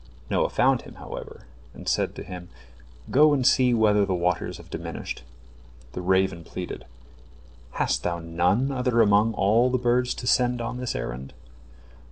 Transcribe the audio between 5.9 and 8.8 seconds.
The raven pleaded: "Hast thou none